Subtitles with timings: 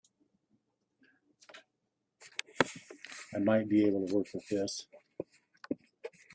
[3.35, 4.87] I might be able to work with this.